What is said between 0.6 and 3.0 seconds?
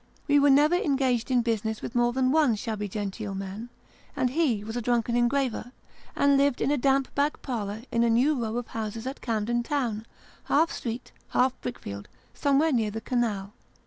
engaged in business with more than one shabby